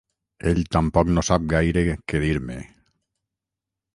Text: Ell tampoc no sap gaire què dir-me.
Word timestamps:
Ell 0.51 0.61
tampoc 0.75 1.11
no 1.17 1.23
sap 1.27 1.43
gaire 1.51 1.83
què 2.13 2.21
dir-me. 2.25 2.57